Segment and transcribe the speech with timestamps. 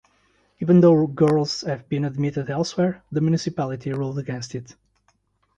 [0.59, 4.75] Even though girls had been admitted elsewhere the municipality ruled against it.